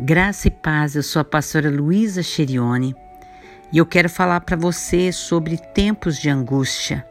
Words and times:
Graça 0.00 0.46
e 0.46 0.50
paz, 0.52 0.94
eu 0.94 1.02
sou 1.02 1.18
a 1.18 1.24
pastora 1.24 1.68
Luísa 1.68 2.22
Cherione 2.22 2.94
e 3.72 3.78
eu 3.78 3.84
quero 3.84 4.08
falar 4.08 4.40
para 4.42 4.56
você 4.56 5.10
sobre 5.10 5.56
tempos 5.56 6.18
de 6.18 6.30
angústia. 6.30 7.04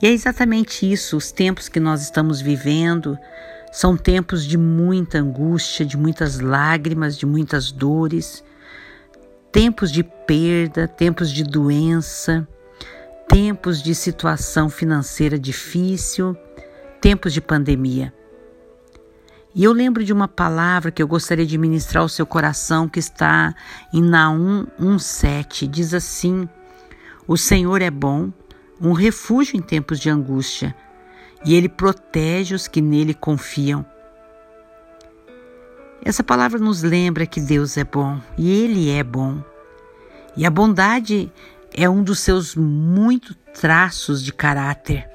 E 0.00 0.06
é 0.06 0.10
exatamente 0.10 0.92
isso, 0.92 1.16
os 1.16 1.32
tempos 1.32 1.70
que 1.70 1.80
nós 1.80 2.02
estamos 2.02 2.38
vivendo 2.38 3.18
são 3.72 3.96
tempos 3.96 4.44
de 4.44 4.58
muita 4.58 5.20
angústia, 5.20 5.86
de 5.86 5.96
muitas 5.96 6.38
lágrimas, 6.38 7.16
de 7.16 7.24
muitas 7.24 7.72
dores, 7.72 8.44
tempos 9.50 9.90
de 9.90 10.02
perda, 10.02 10.86
tempos 10.86 11.32
de 11.32 11.42
doença, 11.42 12.46
tempos 13.26 13.82
de 13.82 13.94
situação 13.94 14.68
financeira 14.68 15.38
difícil, 15.38 16.36
tempos 17.00 17.32
de 17.32 17.40
pandemia. 17.40 18.12
E 19.54 19.64
eu 19.64 19.72
lembro 19.72 20.02
de 20.02 20.12
uma 20.12 20.26
palavra 20.26 20.90
que 20.90 21.02
eu 21.02 21.06
gostaria 21.06 21.44
de 21.44 21.58
ministrar 21.58 22.02
ao 22.02 22.08
seu 22.08 22.24
coração 22.24 22.88
que 22.88 22.98
está 22.98 23.54
em 23.92 24.02
Naum 24.02 24.66
1:7. 24.80 25.66
Diz 25.66 25.92
assim: 25.92 26.48
O 27.26 27.36
Senhor 27.36 27.82
é 27.82 27.90
bom, 27.90 28.32
um 28.80 28.92
refúgio 28.92 29.56
em 29.56 29.60
tempos 29.60 30.00
de 30.00 30.08
angústia, 30.08 30.74
e 31.44 31.54
ele 31.54 31.68
protege 31.68 32.54
os 32.54 32.66
que 32.66 32.80
nele 32.80 33.12
confiam. 33.12 33.84
Essa 36.02 36.24
palavra 36.24 36.58
nos 36.58 36.82
lembra 36.82 37.26
que 37.26 37.40
Deus 37.40 37.76
é 37.76 37.84
bom 37.84 38.20
e 38.36 38.50
ele 38.50 38.90
é 38.90 39.04
bom. 39.04 39.42
E 40.34 40.46
a 40.46 40.50
bondade 40.50 41.30
é 41.74 41.88
um 41.88 42.02
dos 42.02 42.20
seus 42.20 42.56
muitos 42.56 43.36
traços 43.52 44.22
de 44.22 44.32
caráter. 44.32 45.11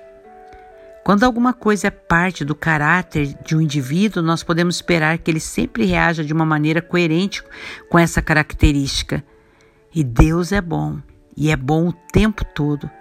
Quando 1.08 1.24
alguma 1.24 1.54
coisa 1.54 1.88
é 1.88 1.90
parte 1.90 2.44
do 2.44 2.54
caráter 2.54 3.34
de 3.42 3.56
um 3.56 3.62
indivíduo, 3.62 4.22
nós 4.22 4.44
podemos 4.44 4.76
esperar 4.76 5.18
que 5.18 5.32
ele 5.32 5.40
sempre 5.40 5.86
reaja 5.86 6.22
de 6.22 6.34
uma 6.34 6.46
maneira 6.46 6.82
coerente 6.82 7.42
com 7.90 7.98
essa 7.98 8.22
característica. 8.22 9.24
E 9.96 10.04
Deus 10.04 10.52
é 10.52 10.60
bom, 10.60 11.02
e 11.38 11.50
é 11.50 11.56
bom 11.56 11.88
o 11.88 11.94
tempo 11.94 12.44
todo, 12.44 12.92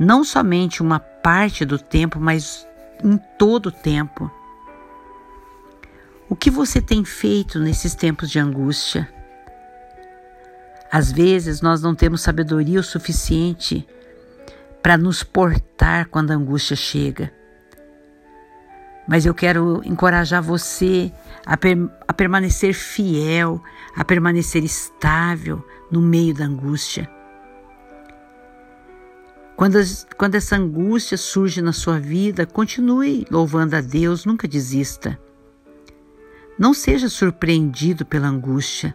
não 0.00 0.22
somente 0.22 0.80
uma 0.80 1.00
parte 1.00 1.64
do 1.64 1.80
tempo, 1.80 2.20
mas 2.20 2.64
em 3.02 3.18
todo 3.36 3.70
o 3.70 3.72
tempo. 3.72 4.30
O 6.28 6.36
que 6.36 6.52
você 6.52 6.80
tem 6.80 7.04
feito 7.04 7.58
nesses 7.58 7.92
tempos 7.92 8.30
de 8.30 8.38
angústia? 8.38 9.12
Às 10.92 11.10
vezes 11.10 11.60
nós 11.60 11.82
não 11.82 11.92
temos 11.92 12.20
sabedoria 12.20 12.78
o 12.78 12.84
suficiente 12.84 13.84
para 14.80 14.96
nos 14.96 15.24
portar 15.24 16.06
quando 16.06 16.30
a 16.30 16.34
angústia 16.34 16.76
chega 16.76 17.36
mas 19.08 19.24
eu 19.24 19.32
quero 19.32 19.80
encorajar 19.86 20.42
você 20.42 21.10
a, 21.46 21.56
per 21.56 21.78
a 22.06 22.12
permanecer 22.12 22.74
fiel, 22.74 23.60
a 23.96 24.04
permanecer 24.04 24.62
estável 24.62 25.64
no 25.90 26.02
meio 26.02 26.34
da 26.34 26.44
angústia. 26.44 27.10
Quando, 29.56 29.78
quando 30.16 30.34
essa 30.34 30.56
angústia 30.56 31.16
surge 31.16 31.62
na 31.62 31.72
sua 31.72 31.98
vida, 31.98 32.46
continue 32.46 33.26
louvando 33.30 33.74
a 33.74 33.80
Deus, 33.80 34.26
nunca 34.26 34.46
desista. 34.46 35.18
Não 36.58 36.74
seja 36.74 37.08
surpreendido 37.08 38.04
pela 38.04 38.28
angústia. 38.28 38.94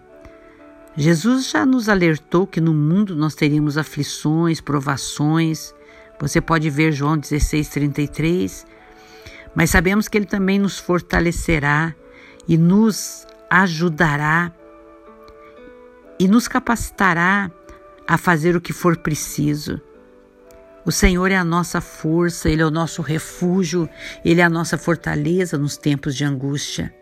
Jesus 0.95 1.49
já 1.49 1.65
nos 1.65 1.89
alertou 1.89 2.45
que 2.45 2.61
no 2.61 2.73
mundo 2.73 3.15
nós 3.15 3.33
teríamos 3.33 3.77
aflições, 3.79 4.61
provações. 4.61 5.73
Você 6.19 6.39
pode 6.39 6.69
ver 6.69 6.91
João 6.91 7.17
16, 7.17 7.67
33 7.69 8.73
mas 9.55 9.69
sabemos 9.69 10.07
que 10.07 10.17
Ele 10.17 10.25
também 10.25 10.59
nos 10.59 10.79
fortalecerá 10.79 11.95
e 12.47 12.57
nos 12.57 13.25
ajudará 13.49 14.51
e 16.19 16.27
nos 16.27 16.47
capacitará 16.47 17.51
a 18.07 18.17
fazer 18.17 18.55
o 18.55 18.61
que 18.61 18.73
for 18.73 18.97
preciso. 18.97 19.79
O 20.85 20.91
Senhor 20.91 21.31
é 21.31 21.37
a 21.37 21.43
nossa 21.43 21.79
força, 21.79 22.49
Ele 22.49 22.61
é 22.61 22.65
o 22.65 22.71
nosso 22.71 23.01
refúgio, 23.01 23.89
Ele 24.23 24.41
é 24.41 24.43
a 24.43 24.49
nossa 24.49 24.77
fortaleza 24.77 25.57
nos 25.57 25.77
tempos 25.77 26.15
de 26.15 26.25
angústia. 26.25 26.93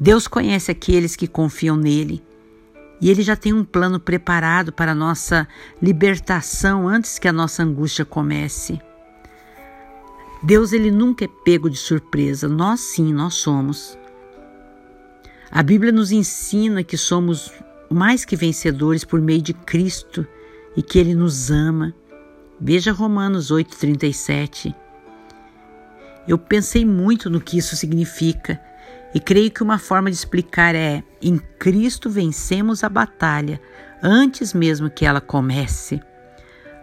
Deus 0.00 0.26
conhece 0.28 0.70
aqueles 0.70 1.16
que 1.16 1.26
confiam 1.26 1.76
nele 1.76 2.24
e 3.00 3.10
Ele 3.10 3.22
já 3.22 3.36
tem 3.36 3.52
um 3.52 3.64
plano 3.64 4.00
preparado 4.00 4.72
para 4.72 4.92
a 4.92 4.94
nossa 4.94 5.46
libertação 5.82 6.88
antes 6.88 7.18
que 7.18 7.28
a 7.28 7.32
nossa 7.32 7.62
angústia 7.62 8.04
comece. 8.04 8.80
Deus 10.42 10.72
ele 10.72 10.90
nunca 10.90 11.24
é 11.24 11.28
pego 11.44 11.68
de 11.68 11.76
surpresa, 11.76 12.48
nós 12.48 12.80
sim, 12.80 13.12
nós 13.12 13.34
somos. 13.34 13.98
A 15.50 15.62
Bíblia 15.62 15.90
nos 15.90 16.12
ensina 16.12 16.84
que 16.84 16.96
somos 16.96 17.52
mais 17.90 18.24
que 18.24 18.36
vencedores 18.36 19.04
por 19.04 19.20
meio 19.20 19.42
de 19.42 19.52
Cristo 19.52 20.26
e 20.76 20.82
que 20.82 20.98
ele 20.98 21.14
nos 21.14 21.50
ama. 21.50 21.94
Veja 22.60 22.92
Romanos 22.92 23.50
8:37. 23.50 24.74
Eu 26.26 26.38
pensei 26.38 26.84
muito 26.84 27.30
no 27.30 27.40
que 27.40 27.56
isso 27.56 27.74
significa 27.74 28.60
e 29.14 29.18
creio 29.18 29.50
que 29.50 29.62
uma 29.62 29.78
forma 29.78 30.10
de 30.10 30.16
explicar 30.16 30.74
é: 30.74 31.02
em 31.20 31.38
Cristo 31.58 32.10
vencemos 32.10 32.84
a 32.84 32.88
batalha 32.88 33.60
antes 34.02 34.52
mesmo 34.52 34.90
que 34.90 35.04
ela 35.06 35.20
comece. 35.20 36.00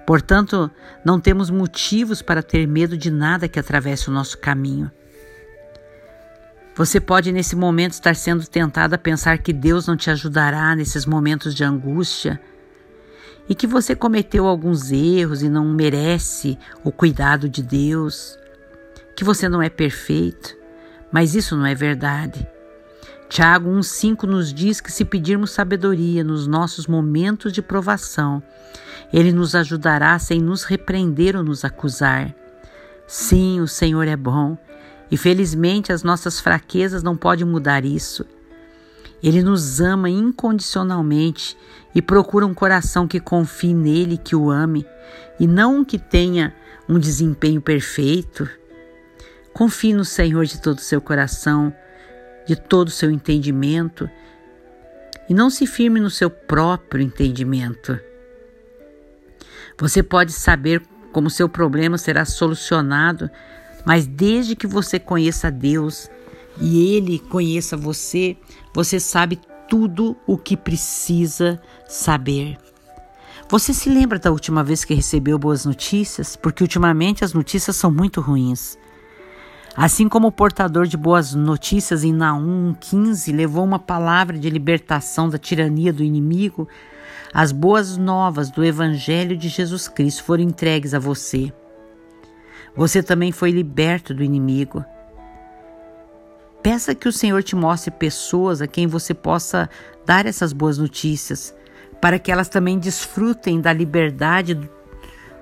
Portanto, 0.06 0.70
não 1.04 1.20
temos 1.20 1.50
motivos 1.50 2.22
para 2.22 2.44
ter 2.44 2.68
medo 2.68 2.98
de 2.98 3.10
nada 3.10 3.48
que 3.48 3.60
atravesse 3.60 4.10
o 4.10 4.14
nosso 4.14 4.38
caminho. 4.38 4.92
Você 6.76 7.00
pode 7.00 7.32
nesse 7.32 7.56
momento 7.56 7.94
estar 7.94 8.16
sendo 8.16 8.46
tentado 8.46 8.94
a 8.94 8.98
pensar 8.98 9.38
que 9.38 9.54
Deus 9.54 9.88
não 9.88 9.96
te 9.96 10.12
ajudará 10.12 10.76
nesses 10.76 11.06
momentos 11.06 11.56
de 11.56 11.64
angústia 11.64 12.40
e 13.48 13.56
que 13.56 13.66
você 13.66 13.96
cometeu 13.96 14.46
alguns 14.46 14.92
erros 14.92 15.42
e 15.42 15.50
não 15.50 15.66
merece 15.66 16.58
o 16.84 16.92
cuidado 16.92 17.48
de 17.48 17.64
Deus, 17.64 18.38
que 19.16 19.24
você 19.24 19.48
não 19.48 19.62
é 19.62 19.70
perfeito, 19.70 20.56
mas 21.12 21.34
isso 21.34 21.56
não 21.56 21.66
é 21.66 21.74
verdade. 21.74 22.46
Tiago 23.36 23.70
1,5 23.70 24.24
nos 24.24 24.54
diz 24.54 24.80
que 24.80 24.90
se 24.90 25.04
pedirmos 25.04 25.52
sabedoria 25.52 26.24
nos 26.24 26.48
nossos 26.48 26.88
momentos 26.88 27.52
de 27.52 27.62
provação, 27.62 28.42
Ele 29.12 29.34
nos 29.34 29.56
ajudará 29.56 30.18
sem 30.18 30.40
nos 30.40 30.64
repreender 30.64 31.36
ou 31.36 31.44
nos 31.44 31.66
acusar. 31.66 32.34
Sim, 33.06 33.60
o 33.60 33.68
Senhor 33.68 34.08
é 34.08 34.16
bom 34.16 34.58
e 35.12 35.18
felizmente 35.18 35.92
as 35.92 36.02
nossas 36.02 36.40
fraquezas 36.40 37.04
não 37.04 37.18
podem 37.18 37.46
mudar 37.46 37.84
isso. 37.84 38.26
Ele 39.22 39.44
nos 39.44 39.82
ama 39.82 40.10
incondicionalmente 40.10 41.58
e 41.94 42.02
procura 42.02 42.46
um 42.46 42.54
coração 42.54 43.06
que 43.06 43.20
confie 43.20 43.74
nele, 43.74 44.18
que 44.18 44.34
o 44.34 44.50
ame, 44.50 44.88
e 45.38 45.46
não 45.46 45.84
que 45.84 46.00
tenha 46.00 46.56
um 46.88 46.98
desempenho 46.98 47.60
perfeito. 47.60 48.50
Confie 49.54 49.94
no 49.94 50.06
Senhor 50.06 50.46
de 50.46 50.62
todo 50.62 50.78
o 50.78 50.82
seu 50.82 51.02
coração 51.02 51.76
de 52.46 52.56
todo 52.56 52.88
o 52.88 52.92
seu 52.92 53.10
entendimento 53.12 54.10
e 55.30 55.34
não 55.34 55.50
se 55.50 55.66
firme 55.66 56.00
no 56.00 56.10
seu 56.10 56.30
próprio 56.30 57.02
entendimento. 57.02 58.00
Você 59.78 60.02
pode 60.02 60.32
saber 60.32 60.82
como 61.12 61.30
seu 61.30 61.50
problema 61.50 61.98
será 61.98 62.26
solucionado, 62.26 63.30
mas 63.86 64.06
desde 64.06 64.56
que 64.56 64.68
você 64.68 65.00
conheça 65.00 65.52
Deus 65.52 66.10
e 66.60 66.96
Ele 66.96 67.20
conheça 67.20 67.76
você, 67.76 68.38
você 68.74 69.00
sabe 69.00 69.40
tudo 69.68 70.16
o 70.28 70.38
que 70.38 70.56
precisa 70.56 71.62
saber. 71.88 72.58
Você 73.50 73.74
se 73.74 73.90
lembra 73.90 74.18
da 74.18 74.32
última 74.32 74.64
vez 74.64 74.84
que 74.84 74.94
recebeu 74.94 75.38
boas 75.38 75.66
notícias? 75.66 76.36
Porque 76.36 76.64
ultimamente 76.64 77.24
as 77.24 77.34
notícias 77.34 77.76
são 77.76 77.92
muito 77.92 78.20
ruins. 78.20 78.78
Assim 79.78 80.08
como 80.08 80.30
o 80.30 80.32
portador 80.32 80.88
de 80.88 80.96
boas 80.96 81.36
notícias 81.36 82.06
em 82.06 82.14
Naum 82.14 82.74
15 82.80 83.30
levou 83.34 83.66
uma 83.66 83.78
palavra 83.78 84.40
de 84.40 84.50
libertação 84.50 85.28
da 85.28 85.38
tirania 85.38 85.92
do 85.92 86.02
inimigo, 86.02 86.66
as 87.34 87.52
boas 87.52 87.98
novas 87.98 88.50
do 88.50 88.64
Evangelho 88.64 89.36
de 89.36 89.50
Jesus 89.50 89.90
Cristo 89.90 90.24
foram 90.24 90.44
entregues 90.44 90.94
a 90.94 91.00
você. 91.00 91.52
Você 92.74 93.04
também 93.04 93.34
foi 93.34 93.52
liberto 93.52 94.14
do 94.14 94.24
inimigo. 94.24 94.86
Peça 96.64 96.96
que 96.96 97.10
o 97.10 97.12
Senhor 97.12 97.44
te 97.44 97.56
mostre 97.56 97.92
pessoas 97.92 98.62
a 98.62 98.68
quem 98.68 98.88
você 98.88 99.14
possa 99.14 99.70
dar 100.06 100.26
essas 100.26 100.54
boas 100.54 100.78
notícias, 100.78 101.54
para 102.00 102.18
que 102.18 102.32
elas 102.32 102.48
também 102.48 102.80
desfrutem 102.80 103.60
da 103.60 103.74
liberdade 103.74 104.58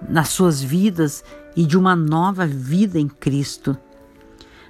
nas 0.10 0.30
suas 0.30 0.60
vidas 0.60 1.24
e 1.56 1.68
de 1.68 1.78
uma 1.78 1.96
nova 1.96 2.48
vida 2.48 3.00
em 3.00 3.08
Cristo. 3.08 3.78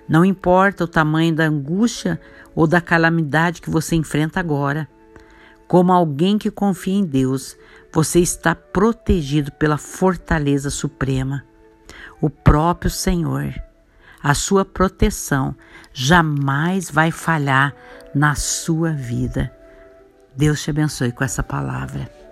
Não 0.07 0.25
importa 0.25 0.83
o 0.83 0.87
tamanho 0.87 1.33
da 1.33 1.45
angústia 1.45 2.19
ou 2.53 2.67
da 2.67 2.81
calamidade 2.81 3.61
que 3.61 3.69
você 3.69 3.95
enfrenta 3.95 4.39
agora. 4.39 4.87
Como 5.67 5.91
alguém 5.91 6.37
que 6.37 6.51
confia 6.51 6.93
em 6.93 7.05
Deus, 7.05 7.57
você 7.91 8.19
está 8.19 8.53
protegido 8.53 9.51
pela 9.53 9.77
fortaleza 9.77 10.69
suprema, 10.69 11.43
o 12.21 12.29
próprio 12.29 12.91
Senhor. 12.91 13.53
a 14.23 14.33
sua 14.33 14.63
proteção 14.63 15.53
jamais 15.93 16.89
vai 16.89 17.11
falhar 17.11 17.75
na 18.15 18.35
sua 18.35 18.93
vida. 18.93 19.53
Deus 20.33 20.63
te 20.63 20.69
abençoe 20.69 21.11
com 21.11 21.25
essa 21.25 21.43
palavra. 21.43 22.22